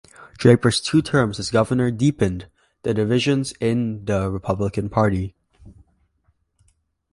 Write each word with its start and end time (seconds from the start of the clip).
Draper's 0.39 0.81
two 0.81 1.03
terms 1.03 1.37
as 1.37 1.51
governor 1.51 1.91
deepened 1.91 2.47
the 2.81 2.91
divisions 2.91 3.51
in 3.61 4.05
the 4.05 4.31
Republican 4.31 4.89
party. 4.89 5.35